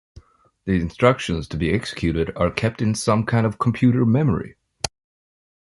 [0.65, 4.55] The instructions to be executed are kept in some kind of computer memory.